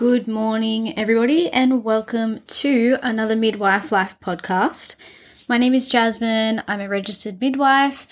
[0.00, 4.96] Good morning, everybody, and welcome to another Midwife Life podcast.
[5.46, 8.08] My name is Jasmine, I'm a registered midwife,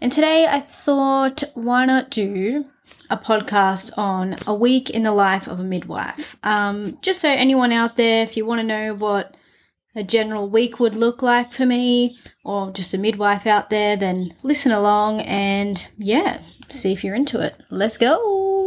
[0.00, 2.64] and today I thought, why not do
[3.08, 6.36] a podcast on a week in the life of a midwife?
[6.42, 9.36] Um, just so anyone out there, if you want to know what
[9.94, 14.34] a general week would look like for me, or just a midwife out there, then
[14.42, 17.54] listen along and yeah, see if you're into it.
[17.70, 18.57] Let's go.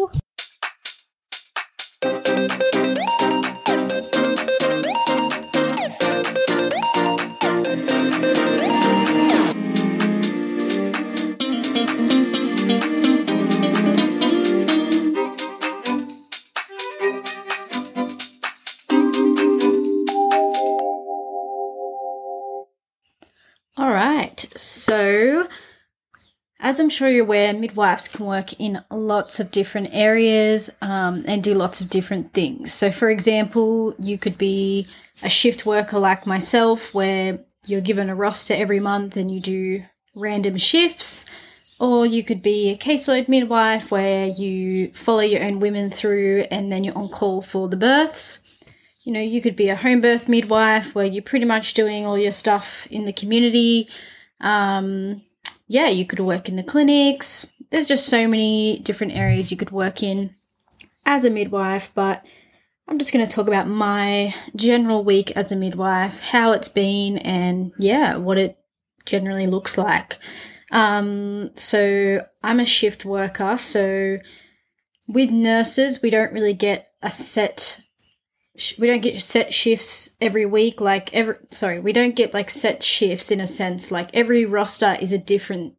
[23.78, 25.48] All right, so
[26.60, 31.44] as I'm sure you're aware, midwives can work in lots of different areas um, and
[31.44, 32.72] do lots of different things.
[32.72, 34.88] So, for example, you could be
[35.24, 39.84] a shift worker like myself, where you're given a roster every month and you do
[40.16, 41.26] random shifts.
[41.82, 46.72] Or you could be a caseload midwife where you follow your own women through and
[46.72, 48.42] then you're on call for the births.
[49.04, 52.20] You know, you could be a home birth midwife where you're pretty much doing all
[52.20, 53.90] your stuff in the community.
[54.42, 55.24] Um,
[55.68, 57.48] yeah, you could work in the clinics.
[57.72, 60.36] There's just so many different areas you could work in
[61.04, 62.24] as a midwife, but
[62.88, 67.18] I'm just going to talk about my general week as a midwife, how it's been,
[67.18, 68.60] and yeah, what it
[69.04, 70.20] generally looks like.
[70.72, 74.18] Um, so I'm a shift worker, so
[75.08, 77.82] with nurses, we don't really get a set
[78.78, 82.84] we don't get set shifts every week like every sorry we don't get like set
[82.84, 85.74] shifts in a sense like every roster is a different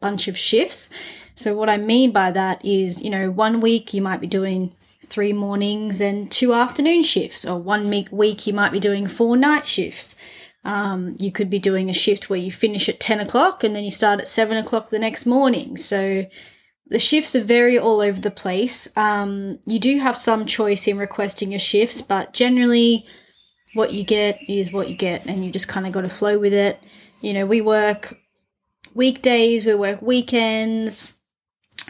[0.00, 0.90] bunch of shifts.
[1.34, 4.72] So what i mean by that is you know one week you might be doing
[5.04, 9.36] three mornings and two afternoon shifts or one week week you might be doing four
[9.36, 10.16] night shifts
[10.66, 13.84] um, you could be doing a shift where you finish at 10 o'clock and then
[13.84, 16.26] you start at 7 o'clock the next morning so
[16.88, 18.88] the shifts are very all over the place.
[18.96, 23.04] Um, you do have some choice in requesting your shifts, but generally,
[23.74, 26.38] what you get is what you get, and you just kind of got to flow
[26.38, 26.80] with it.
[27.20, 28.16] You know, we work
[28.94, 31.12] weekdays, we work weekends,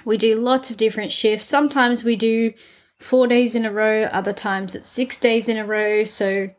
[0.04, 1.46] we do lots of different shifts.
[1.46, 2.54] Sometimes we do
[2.98, 6.04] four days in a row, other times it's six days in a row.
[6.04, 6.50] So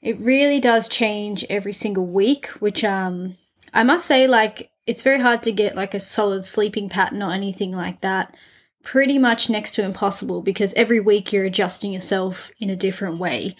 [0.00, 3.36] it really does change every single week, which um,
[3.74, 7.32] I must say, like, it's very hard to get like a solid sleeping pattern or
[7.32, 8.36] anything like that.
[8.82, 13.54] Pretty much next to impossible because every week you're adjusting yourself in a different way.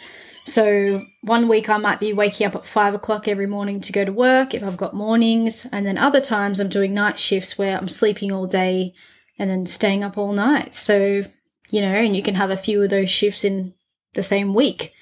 [0.47, 4.07] So one week I might be waking up at five o'clock every morning to go
[4.07, 7.77] to work if I've got mornings, and then other times I'm doing night shifts where
[7.77, 8.95] I'm sleeping all day
[9.39, 10.75] and then staying up all night.
[10.75, 11.25] So,
[11.71, 13.75] you know, and you can have a few of those shifts in
[14.15, 14.95] the same week.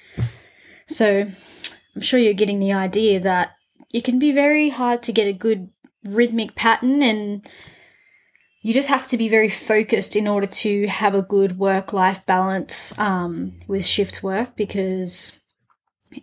[0.87, 1.27] So
[1.95, 3.55] I'm sure you're getting the idea that
[3.93, 5.69] it can be very hard to get a good
[6.03, 7.47] rhythmic pattern and
[8.61, 12.25] you just have to be very focused in order to have a good work life
[12.25, 15.37] balance um, with shift work because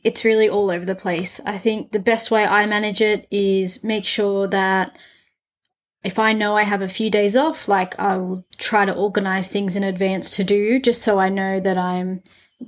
[0.03, 1.41] it's really all over the place.
[1.47, 4.97] I think the best way I manage it is make sure that
[6.03, 9.49] if I know I have a few days off, like I will try to organize
[9.49, 12.23] things in advance to do just so I know that I'm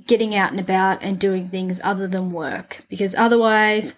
[0.05, 3.95] getting out and about and doing things other than work because otherwise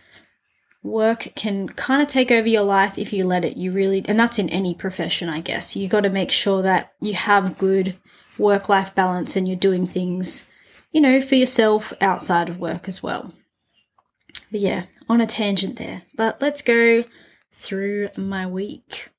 [0.84, 3.58] work can kind of take over your life if you let it.
[3.58, 5.76] You really, and that's in any profession, I guess.
[5.76, 7.98] You got to make sure that you have good
[8.38, 10.50] work life balance and you're doing things,
[10.92, 13.34] you know, for yourself outside of work as well.
[14.52, 16.04] But yeah, on a tangent there.
[16.16, 17.04] But let's go
[17.52, 19.10] through my week.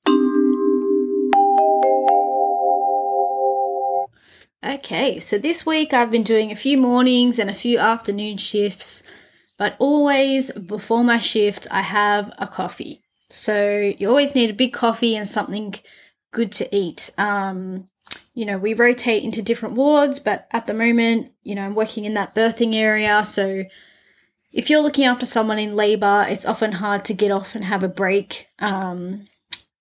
[4.62, 9.02] Okay, so this week I've been doing a few mornings and a few afternoon shifts.
[9.56, 13.02] But always before my shift, I have a coffee.
[13.30, 15.74] So you always need a big coffee and something
[16.30, 17.10] good to eat.
[17.16, 17.88] Um,
[18.34, 22.04] you know, we rotate into different wards, but at the moment, you know, I'm working
[22.04, 23.24] in that birthing area.
[23.24, 23.64] So
[24.52, 27.82] if you're looking after someone in labor, it's often hard to get off and have
[27.82, 29.26] a break um,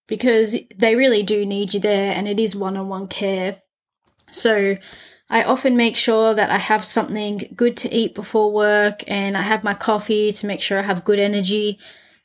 [0.07, 3.61] because they really do need you there and it is one on one care.
[4.31, 4.77] So
[5.29, 9.41] I often make sure that I have something good to eat before work and I
[9.41, 11.79] have my coffee to make sure I have good energy.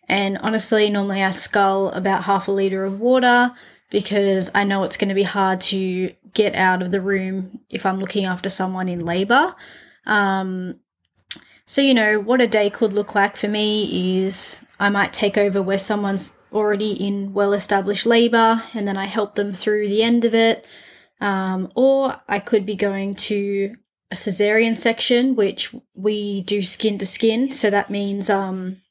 [0.08, 3.52] And honestly, normally I scull about half a litre of water
[3.90, 7.84] because I know it's going to be hard to get out of the room if
[7.86, 9.54] I'm looking after someone in labour.
[10.06, 10.80] Um,
[11.66, 15.38] so, you know, what a day could look like for me is I might take
[15.38, 20.02] over where someone's already in well established labour and then I help them through the
[20.02, 20.64] end of it.
[21.20, 23.76] Um, or I could be going to
[24.10, 27.52] a cesarean section, which we do skin to skin.
[27.52, 28.82] So that means um,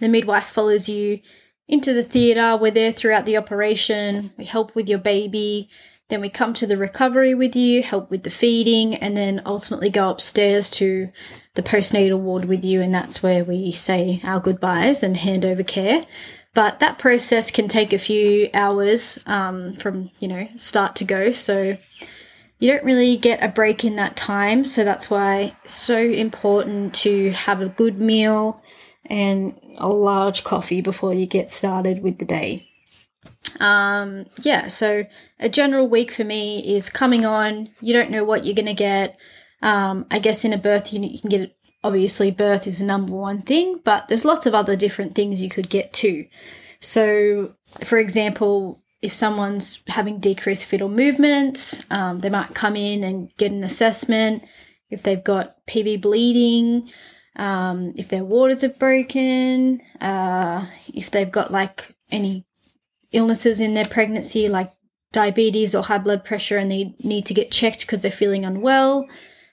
[0.00, 1.20] the midwife follows you
[1.66, 2.56] into the theatre.
[2.56, 4.32] We're there throughout the operation.
[4.36, 5.68] We help with your baby.
[6.08, 9.90] Then we come to the recovery with you, help with the feeding, and then ultimately
[9.90, 11.10] go upstairs to
[11.54, 12.80] the postnatal ward with you.
[12.80, 16.06] And that's where we say our goodbyes and hand over care.
[16.54, 21.30] But that process can take a few hours um, from, you know, start to go.
[21.32, 21.76] So
[22.58, 24.64] you don't really get a break in that time.
[24.64, 28.62] So that's why it's so important to have a good meal
[29.04, 32.68] and a large coffee before you get started with the day.
[33.60, 35.04] Um, yeah, so
[35.38, 37.70] a general week for me is coming on.
[37.80, 39.16] You don't know what you're going to get.
[39.62, 41.56] Um, I guess in a birth unit, you can get
[41.88, 45.48] obviously birth is the number one thing, but there's lots of other different things you
[45.48, 46.26] could get too.
[46.80, 53.34] So, for example, if someone's having decreased fetal movements, um, they might come in and
[53.38, 54.44] get an assessment.
[54.90, 56.90] If they've got PV bleeding,
[57.36, 62.44] um, if their waters are broken, uh, if they've got like any
[63.12, 64.70] illnesses in their pregnancy, like
[65.12, 69.06] diabetes or high blood pressure, and they need to get checked because they're feeling unwell.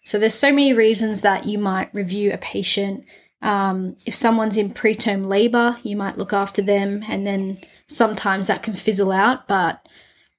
[0.05, 3.05] So there's so many reasons that you might review a patient.
[3.41, 8.63] Um, if someone's in preterm labor, you might look after them, and then sometimes that
[8.63, 9.47] can fizzle out.
[9.47, 9.85] But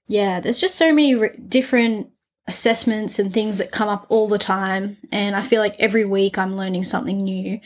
[0.08, 2.10] yeah, there's just so many re- different
[2.46, 4.98] assessments and things that come up all the time.
[5.10, 7.60] And I feel like every week I'm learning something new.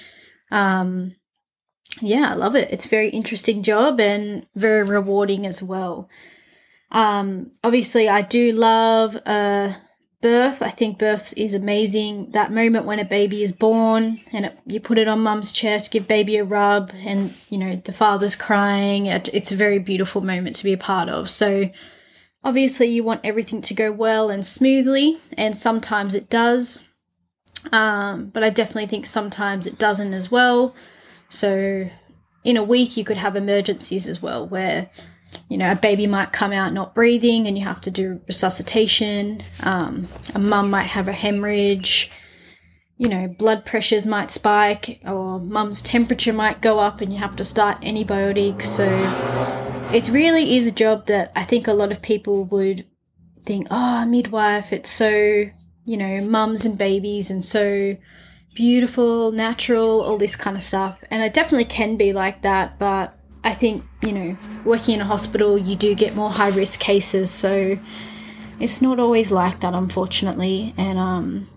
[0.50, 1.16] Um,
[2.00, 2.68] yeah, I love it.
[2.70, 6.08] It's a very interesting job and very rewarding as well.
[6.90, 9.74] Um, obviously, I do love uh,
[10.20, 10.62] birth.
[10.62, 12.30] I think birth is amazing.
[12.30, 15.90] That moment when a baby is born and it, you put it on mum's chest,
[15.90, 19.06] give baby a rub, and you know the father's crying.
[19.06, 21.30] It's a very beautiful moment to be a part of.
[21.30, 21.70] So,
[22.44, 26.84] obviously, you want everything to go well and smoothly, and sometimes it does.
[27.72, 30.74] Um, but I definitely think sometimes it doesn't as well.
[31.28, 31.88] So,
[32.44, 34.90] in a week, you could have emergencies as well, where
[35.48, 39.42] you know a baby might come out not breathing, and you have to do resuscitation.
[39.62, 42.10] Um, a mum might have a hemorrhage.
[42.98, 47.36] You know, blood pressures might spike, or mum's temperature might go up, and you have
[47.36, 48.68] to start antibiotics.
[48.68, 48.86] So,
[49.92, 52.84] it really is a job that I think a lot of people would
[53.46, 57.96] think, oh, midwife, it's so, you know, mums and babies, and so
[58.54, 60.98] beautiful, natural, all this kind of stuff.
[61.10, 65.04] And it definitely can be like that, but I think, you know, working in a
[65.04, 67.78] hospital, you do get more high risk cases, so
[68.58, 70.74] it's not always like that, unfortunately.
[70.76, 71.48] And, um,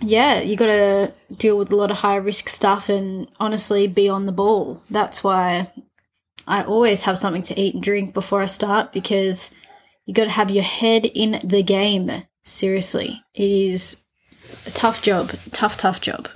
[0.00, 4.08] yeah, you got to deal with a lot of high risk stuff and honestly be
[4.08, 4.82] on the ball.
[4.90, 5.70] That's why
[6.46, 9.50] I always have something to eat and drink before I start because
[10.04, 12.10] you got to have your head in the game.
[12.44, 13.96] Seriously, it is
[14.66, 16.28] a tough job, tough, tough job.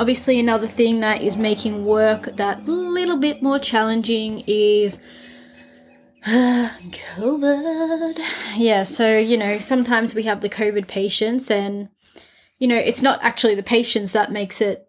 [0.00, 4.98] Obviously, another thing that is making work that little bit more challenging is
[6.24, 8.18] COVID.
[8.56, 11.90] Yeah, so you know, sometimes we have the COVID patients, and
[12.58, 14.88] you know, it's not actually the patients that makes it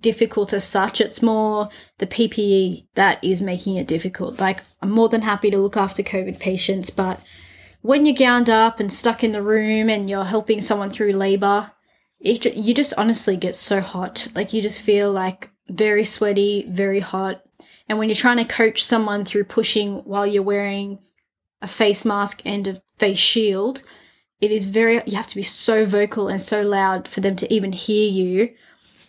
[0.00, 1.02] difficult as such.
[1.02, 1.68] It's more
[1.98, 4.40] the PPE that is making it difficult.
[4.40, 7.20] Like, I'm more than happy to look after COVID patients, but
[7.82, 11.72] when you're gowned up and stuck in the room and you're helping someone through labor,
[12.22, 14.28] it, you just honestly get so hot.
[14.34, 17.42] Like you just feel like very sweaty, very hot.
[17.88, 21.00] And when you're trying to coach someone through pushing while you're wearing
[21.60, 23.82] a face mask and a face shield,
[24.40, 27.52] it is very, you have to be so vocal and so loud for them to
[27.52, 28.54] even hear you.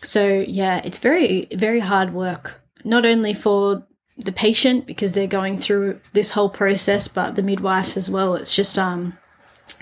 [0.02, 3.86] So, yeah, it's very, very hard work, not only for
[4.18, 8.36] the patient because they're going through this whole process, but the midwives as well.
[8.36, 9.18] It's just um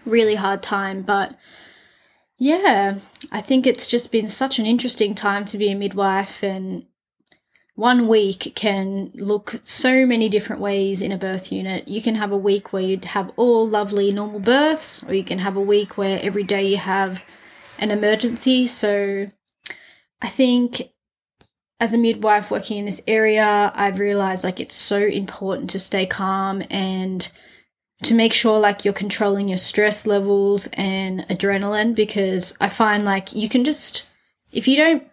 [0.05, 1.35] really hard time, but
[2.41, 2.97] yeah,
[3.31, 6.87] I think it's just been such an interesting time to be a midwife and
[7.75, 11.87] one week can look so many different ways in a birth unit.
[11.87, 15.37] You can have a week where you'd have all lovely normal births, or you can
[15.37, 17.23] have a week where every day you have
[17.77, 18.65] an emergency.
[18.65, 19.27] So
[20.19, 20.89] I think
[21.79, 26.07] as a midwife working in this area, I've realized like it's so important to stay
[26.07, 27.29] calm and
[28.03, 33.33] to make sure like you're controlling your stress levels and adrenaline because I find like
[33.33, 34.03] you can just
[34.51, 35.07] if you don't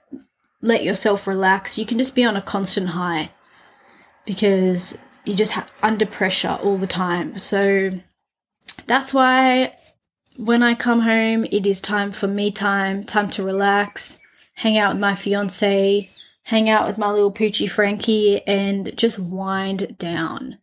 [0.62, 3.30] let yourself relax, you can just be on a constant high
[4.24, 7.38] because you just have under pressure all the time.
[7.38, 7.90] So
[8.86, 9.74] that's why
[10.36, 14.18] when I come home, it is time for me time, time to relax,
[14.54, 16.08] hang out with my fiance,
[16.44, 20.58] hang out with my little poochie Frankie, and just wind down.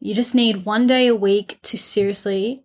[0.00, 2.64] You just need one day a week to seriously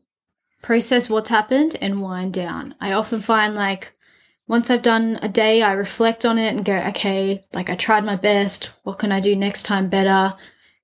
[0.62, 2.74] process what's happened and wind down.
[2.80, 3.94] I often find like
[4.48, 8.06] once I've done a day, I reflect on it and go, okay, like I tried
[8.06, 8.72] my best.
[8.84, 10.34] What can I do next time better?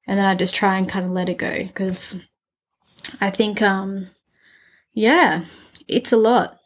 [0.07, 2.19] And then I just try and kind of let it go because
[3.21, 4.07] I think, um,
[4.93, 5.43] yeah,
[5.87, 6.59] it's a lot.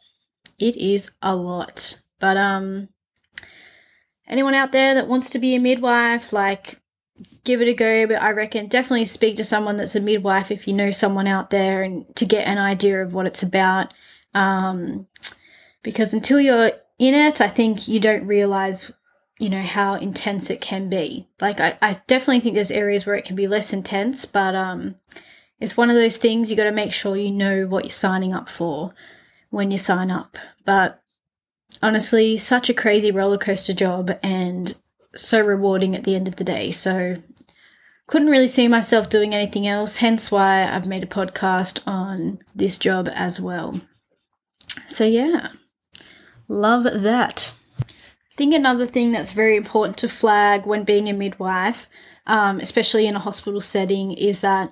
[0.58, 2.00] It is a lot.
[2.18, 2.88] But, um,
[4.26, 6.80] anyone out there that wants to be a midwife, like,
[7.46, 8.06] give it a go.
[8.06, 11.48] But I reckon definitely speak to someone that's a midwife if you know someone out
[11.48, 13.94] there and to get an idea of what it's about.
[14.34, 15.06] Um,
[15.82, 18.90] because until you're in it, I think you don't realize,
[19.38, 21.28] you know, how intense it can be.
[21.40, 24.96] Like, I, I definitely think there's areas where it can be less intense, but um,
[25.60, 28.34] it's one of those things you got to make sure you know what you're signing
[28.34, 28.92] up for
[29.50, 30.36] when you sign up.
[30.64, 31.02] But
[31.82, 34.74] honestly, such a crazy roller coaster job and
[35.14, 36.70] so rewarding at the end of the day.
[36.70, 37.16] So,
[38.06, 42.78] couldn't really see myself doing anything else, hence why I've made a podcast on this
[42.78, 43.80] job as well.
[44.86, 45.48] So, yeah.
[46.48, 47.52] Love that.
[47.80, 51.88] I think another thing that's very important to flag when being a midwife,
[52.26, 54.70] um, especially in a hospital setting, is that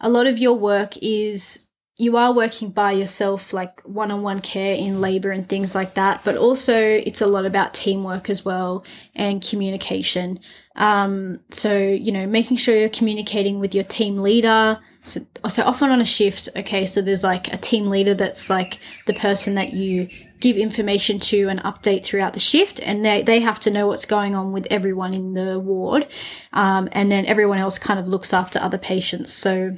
[0.00, 1.60] a lot of your work is
[2.02, 5.94] you are working by yourself, like one on one care in labor and things like
[5.94, 10.40] that, but also it's a lot about teamwork as well and communication.
[10.74, 14.80] Um, so, you know, making sure you're communicating with your team leader.
[15.04, 18.80] So, so often on a shift, okay, so there's like a team leader that's like
[19.06, 20.08] the person that you
[20.40, 24.06] give information to and update throughout the shift and they, they have to know what's
[24.06, 26.08] going on with everyone in the ward
[26.52, 29.76] um, and then everyone else kind of looks after other patients so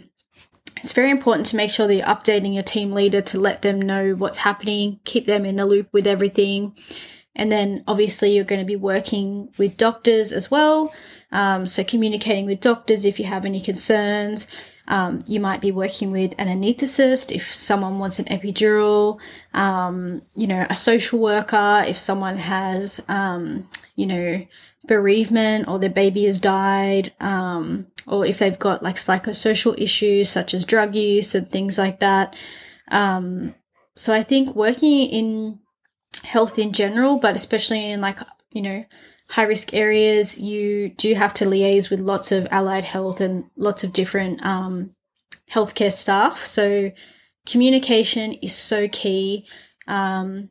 [0.84, 3.80] it's very important to make sure that you're updating your team leader to let them
[3.80, 6.76] know what's happening keep them in the loop with everything.
[7.34, 10.92] And then obviously you're going to be working with doctors as well
[11.34, 14.46] um, so communicating with doctors if you have any concerns.
[14.86, 19.18] Um, you might be working with an anaesthetist if someone wants an epidural,
[19.52, 24.46] um, you know, a social worker if someone has, um, you know,
[24.86, 30.54] bereavement or their baby has died, um, or if they've got like psychosocial issues such
[30.54, 32.36] as drug use and things like that.
[32.88, 33.54] Um,
[33.96, 35.58] so I think working in
[36.22, 38.20] health in general, but especially in like,
[38.52, 38.84] you know,
[39.28, 43.84] high risk areas, you do have to liaise with lots of allied health and lots
[43.84, 44.94] of different um,
[45.50, 46.44] healthcare staff.
[46.44, 46.92] So,
[47.46, 49.46] communication is so key,
[49.86, 50.50] um,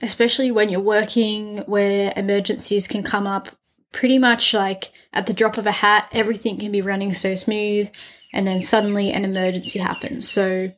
[0.00, 3.48] especially when you're working where emergencies can come up
[3.92, 7.90] pretty much like at the drop of a hat, everything can be running so smooth,
[8.32, 10.28] and then suddenly an emergency happens.
[10.28, 10.70] So,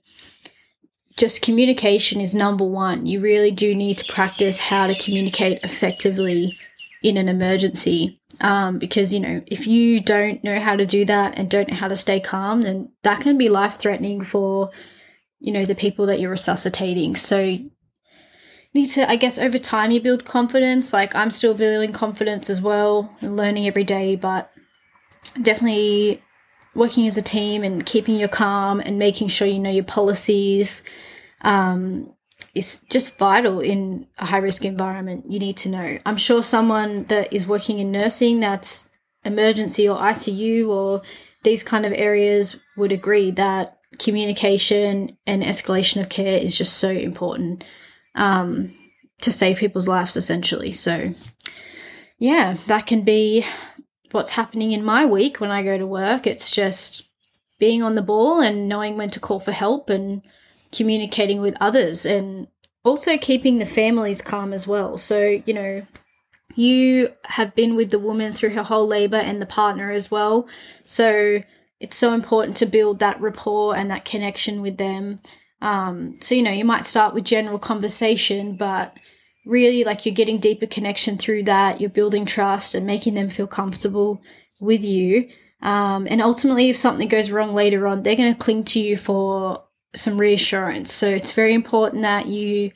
[1.17, 3.07] just communication is number one.
[3.07, 6.59] You really do need to practice how to communicate effectively
[7.05, 8.21] in an emergency.
[8.41, 11.77] Um, because, you know, if you don't know how to do that and don't know
[11.77, 14.71] how to stay calm, then that can be life threatening for,
[15.39, 17.15] you know, the people that you're resuscitating.
[17.15, 17.59] So,
[18.75, 20.93] need to, I guess, over time you build confidence.
[20.93, 24.51] Like, I'm still building confidence as well, learning every day, but
[25.41, 26.23] definitely
[26.75, 30.83] working as a team and keeping your calm and making sure you know your policies.
[31.43, 32.15] Um,
[32.55, 35.31] is just vital in a high risk environment.
[35.31, 35.99] You need to know.
[36.07, 38.89] I'm sure someone that is working in nursing that's
[39.25, 41.03] emergency or ICU or
[41.43, 46.91] these kind of areas would agree that communication and escalation of care is just so
[46.91, 47.65] important
[48.15, 48.73] um,
[49.21, 50.73] to save people's lives, essentially.
[50.73, 51.15] So,
[52.19, 53.45] yeah, that can be
[54.13, 56.27] what's happening in my week when I go to work.
[56.27, 57.09] It's just
[57.59, 60.23] being on the ball and knowing when to call for help and
[60.73, 62.49] communicating with others and
[62.85, 64.99] also keeping the families calm as well.
[64.99, 65.87] So, you know,
[66.55, 70.47] you have been with the woman through her whole labor and the partner as well.
[70.85, 71.43] So,
[71.81, 75.21] it's so important to build that rapport and that connection with them.
[75.65, 78.99] Um, so, you know, you might start with general conversation, but
[79.47, 81.81] really, like, you're getting deeper connection through that.
[81.81, 84.21] You're building trust and making them feel comfortable
[84.61, 85.31] with you.
[85.63, 88.97] Um, and ultimately, if something goes wrong later on, they're going to cling to you
[88.99, 90.93] for some reassurance.
[90.93, 92.73] So it's very important that you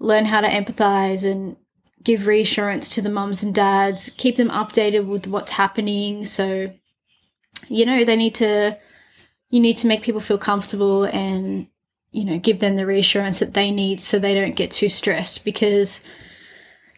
[0.00, 1.56] learn how to empathize and
[2.02, 6.24] give reassurance to the mums and dads, keep them updated with what's happening.
[6.24, 6.72] So,
[7.68, 8.76] you know, they need to,
[9.50, 11.68] you need to make people feel comfortable and,
[12.14, 15.44] you know, give them the reassurance that they need so they don't get too stressed
[15.44, 16.00] because,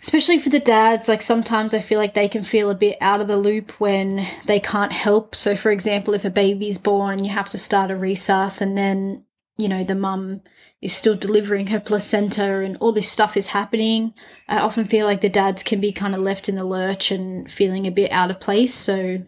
[0.03, 3.23] especially for the dads, like sometimes I feel like they can feel a bit out
[3.23, 5.35] of the loop when they can't help.
[5.35, 8.77] So, for example, if a baby's born and you have to start a resus and
[8.77, 9.25] then
[9.59, 10.43] you know, the mum
[10.83, 14.13] is still delivering her placenta and all this stuff is happening.
[14.49, 17.51] I often feel like the dads can be kind of left in the lurch and
[17.51, 18.75] feeling a bit out of place.
[18.75, 19.25] So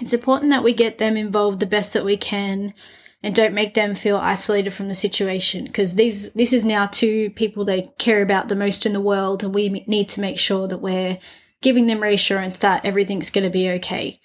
[0.00, 2.74] it's important that we get them involved the best that we can
[3.22, 7.30] and don't make them feel isolated from the situation because these this is now two
[7.30, 10.66] people they care about the most in the world and we need to make sure
[10.66, 11.18] that we're
[11.60, 14.20] giving them reassurance that everything's going to be okay.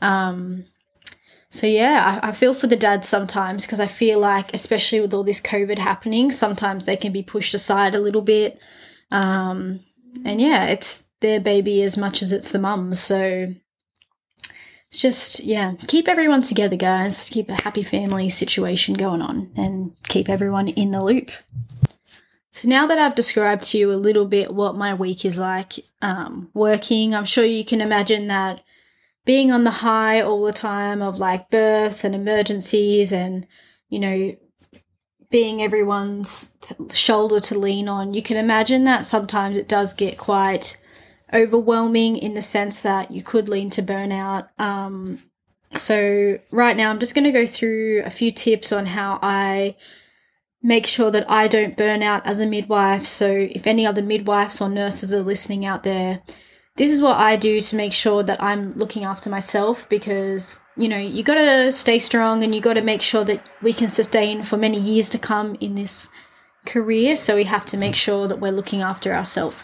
[0.00, 0.64] Um
[1.50, 5.12] so yeah I, I feel for the dads sometimes because i feel like especially with
[5.12, 8.60] all this covid happening sometimes they can be pushed aside a little bit.
[9.10, 9.80] Um
[10.24, 13.54] and yeah it's their baby as much as it's the mum's so
[14.90, 17.28] just yeah keep everyone together guys.
[17.30, 21.30] Keep a happy family situation going on and keep everyone in the loop.
[22.52, 25.74] So now that i've described to you a little bit what my week is like
[26.02, 28.62] um, working i'm sure you can imagine that
[29.24, 33.46] being on the high all the time of like births and emergencies and
[33.88, 34.36] you know
[35.30, 36.54] being everyone's
[36.92, 40.76] shoulder to lean on you can imagine that sometimes it does get quite
[41.32, 44.48] overwhelming in the sense that you could lean to burnout.
[44.58, 45.22] Um,
[45.76, 49.76] so, right now, I'm just going to go through a few tips on how I
[50.62, 53.06] make sure that I don't burn out as a midwife.
[53.06, 56.22] So, if any other midwives or nurses are listening out there,
[56.76, 60.88] this is what I do to make sure that I'm looking after myself because, you
[60.88, 63.88] know, you got to stay strong and you got to make sure that we can
[63.88, 66.08] sustain for many years to come in this
[66.66, 67.14] career.
[67.14, 69.62] So, we have to make sure that we're looking after ourselves.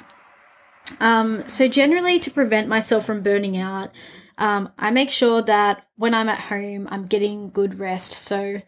[1.01, 3.91] Um, so, generally, to prevent myself from burning out,
[4.39, 8.13] um, I make sure that when I'm at home, I'm getting good rest.
[8.13, 8.61] So,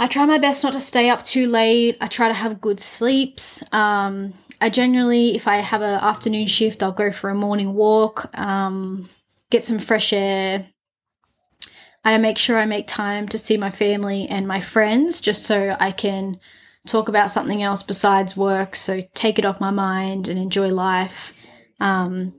[0.00, 1.98] I try my best not to stay up too late.
[2.00, 3.62] I try to have good sleeps.
[3.70, 8.30] Um, I generally, if I have an afternoon shift, I'll go for a morning walk,
[8.38, 9.10] um,
[9.50, 10.68] get some fresh air.
[12.02, 15.76] I make sure I make time to see my family and my friends just so
[15.78, 16.40] I can
[16.86, 18.74] talk about something else besides work.
[18.74, 21.36] So take it off my mind and enjoy life.
[21.78, 22.34] Um,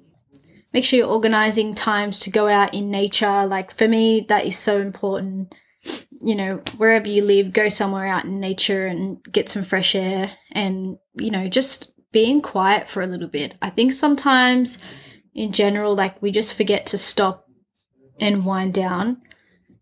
[0.73, 3.45] make sure you're organizing times to go out in nature.
[3.45, 5.53] Like for me, that is so important.
[6.21, 10.31] You know, wherever you live, go somewhere out in nature and get some fresh air
[10.51, 13.55] and, you know, just being quiet for a little bit.
[13.61, 14.77] I think sometimes
[15.33, 17.47] in general, like we just forget to stop
[18.19, 19.21] and wind down.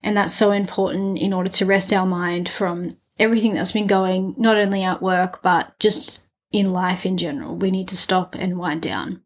[0.01, 4.33] And that's so important in order to rest our mind from everything that's been going,
[4.37, 7.55] not only at work, but just in life in general.
[7.55, 9.21] We need to stop and wind down.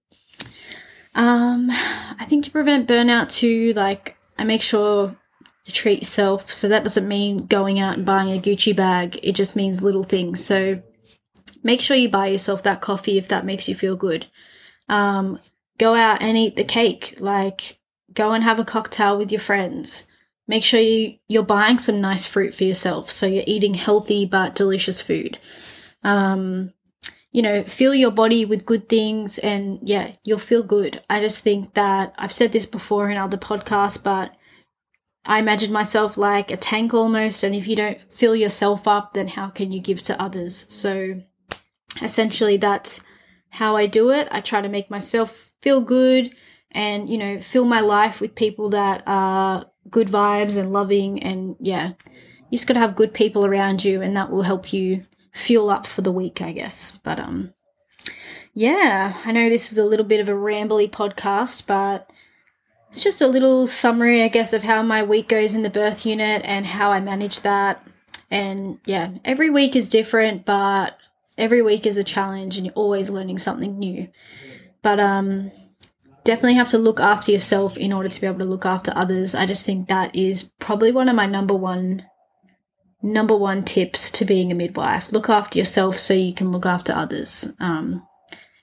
[1.15, 5.15] Um, I think to prevent burnout too, like I make sure
[5.65, 6.51] to treat yourself.
[6.51, 9.19] So that doesn't mean going out and buying a Gucci bag.
[9.23, 10.43] It just means little things.
[10.43, 10.81] So
[11.63, 14.25] make sure you buy yourself that coffee if that makes you feel good.
[14.89, 15.39] Um,
[15.77, 17.15] go out and eat the cake.
[17.19, 17.79] Like
[18.13, 20.07] go and have a cocktail with your friends.
[20.47, 23.09] Make sure you, you're buying some nice fruit for yourself.
[23.09, 25.39] So you're eating healthy but delicious food.
[26.03, 26.73] Um,
[27.31, 31.01] you know, fill your body with good things and yeah, you'll feel good.
[31.09, 34.35] I just think that I've said this before in other podcasts, but
[35.25, 37.43] I imagine myself like a tank almost.
[37.43, 40.65] And if you don't fill yourself up, then how can you give to others?
[40.69, 41.21] So
[42.01, 43.03] essentially, that's
[43.49, 44.27] how I do it.
[44.29, 46.35] I try to make myself feel good
[46.71, 51.55] and, you know, fill my life with people that are good vibes and loving and
[51.59, 51.91] yeah
[52.49, 55.69] you just got to have good people around you and that will help you fuel
[55.69, 56.99] up for the week i guess.
[57.03, 57.53] But um
[58.55, 62.07] yeah i know this is a little bit of a rambly podcast but
[62.91, 66.05] it's just a little summary i guess of how my week goes in the birth
[66.05, 67.85] unit and how i manage that.
[68.29, 70.97] And yeah every week is different but
[71.37, 74.07] every week is a challenge and you're always learning something new.
[74.81, 75.51] But um
[76.23, 79.35] definitely have to look after yourself in order to be able to look after others.
[79.35, 82.05] I just think that is probably one of my number one
[83.05, 85.11] number one tips to being a midwife.
[85.11, 87.53] Look after yourself so you can look after others.
[87.59, 88.07] Um,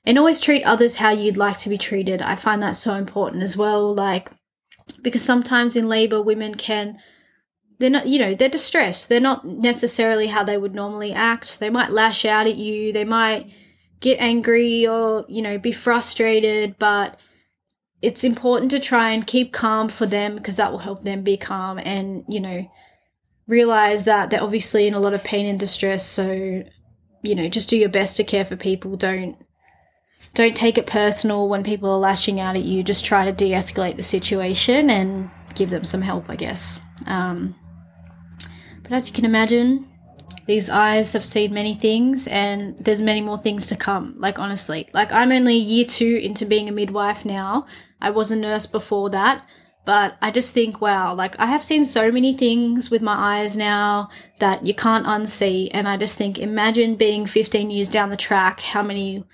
[0.04, 2.22] and always treat others how you'd like to be treated.
[2.22, 3.94] I find that so important as well.
[3.94, 4.30] Like,
[5.02, 6.98] because sometimes in labor, women can,
[7.78, 9.10] they're not, you know, they're distressed.
[9.10, 11.60] They're not necessarily how they would normally act.
[11.60, 12.94] They might lash out at you.
[12.94, 13.52] They might
[14.00, 17.20] get angry or, you know, be frustrated, but
[18.02, 21.36] it's important to try and keep calm for them because that will help them be
[21.36, 22.70] calm and, you know,
[23.46, 26.06] realize that they're obviously in a lot of pain and distress.
[26.06, 26.62] So,
[27.22, 28.96] you know, just do your best to care for people.
[28.96, 29.36] Don't
[30.34, 32.82] don't take it personal when people are lashing out at you.
[32.82, 36.78] Just try to de-escalate the situation and give them some help, I guess.
[37.06, 37.56] Um,
[38.82, 39.90] but as you can imagine,
[40.46, 44.14] these eyes have seen many things and there's many more things to come.
[44.18, 47.66] Like honestly, like I'm only year two into being a midwife now
[48.00, 49.46] I was a nurse before that.
[49.86, 53.56] But I just think, wow, like I have seen so many things with my eyes
[53.56, 55.70] now that you can't unsee.
[55.72, 59.24] And I just think, imagine being 15 years down the track, how many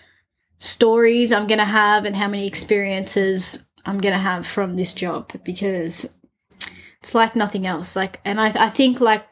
[0.58, 4.94] stories I'm going to have and how many experiences I'm going to have from this
[4.94, 6.16] job because
[7.00, 7.96] it's like nothing else.
[7.96, 9.26] Like, and I, I think, like,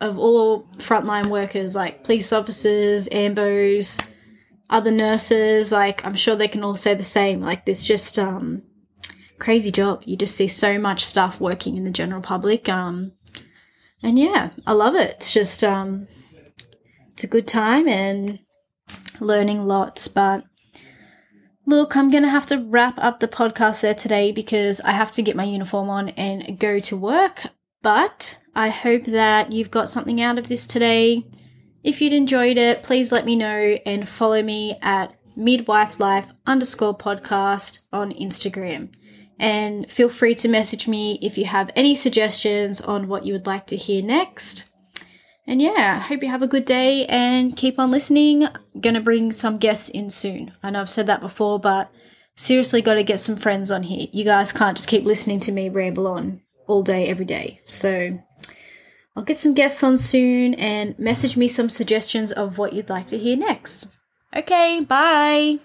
[0.00, 4.00] of all frontline workers like police officers, ambos,
[4.70, 5.72] other nurses.
[5.72, 7.40] Like I'm sure they can all say the same.
[7.40, 8.62] Like it's just um,
[9.40, 10.02] crazy job.
[10.04, 12.68] You just see so much stuff working in the general public.
[12.68, 13.12] Um,
[14.02, 15.10] and yeah, I love it.
[15.16, 16.06] It's just um,
[17.12, 18.38] it's a good time and
[19.20, 20.08] learning lots.
[20.08, 20.44] But
[21.66, 25.22] look, I'm gonna have to wrap up the podcast there today because I have to
[25.22, 27.46] get my uniform on and go to work.
[27.82, 31.26] But I hope that you've got something out of this today.
[31.82, 36.96] If you'd enjoyed it, please let me know and follow me at midwife life underscore
[36.96, 38.90] podcast on Instagram.
[39.40, 43.46] And feel free to message me if you have any suggestions on what you would
[43.46, 44.66] like to hear next.
[45.46, 48.44] And yeah, hope you have a good day and keep on listening.
[48.44, 50.52] I'm gonna bring some guests in soon.
[50.62, 51.90] I know I've said that before, but
[52.36, 54.08] seriously got to get some friends on here.
[54.12, 57.60] You guys can't just keep listening to me ramble on all day, every day.
[57.66, 58.22] So
[59.16, 63.06] I'll get some guests on soon and message me some suggestions of what you'd like
[63.08, 63.86] to hear next.
[64.36, 65.58] Okay, bye.